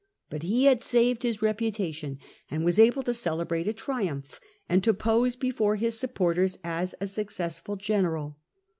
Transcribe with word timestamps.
But 0.31 0.41
he 0.41 0.63
had 0.63 0.81
saved 0.81 1.21
his 1.21 1.43
reputation, 1.43 2.17
and 2.49 2.65
was 2.65 2.79
able 2.79 3.03
to 3.03 3.13
celebrate 3.13 3.67
a 3.67 3.71
triumph, 3.73 4.39
and 4.67 4.83
to 4.83 4.95
pose 4.95 5.35
before 5.35 5.75
his 5.75 5.95
supporters 5.99 6.57
as 6.63 6.95
a 6.99 7.05
successful 7.05 7.75
general. 7.75 8.39